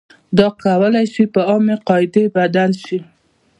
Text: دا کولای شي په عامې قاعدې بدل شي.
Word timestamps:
دا 0.37 0.47
کولای 0.63 1.05
شي 1.13 1.23
په 1.33 1.41
عامې 1.49 1.75
قاعدې 1.87 2.23
بدل 2.35 2.71
شي. 2.83 2.99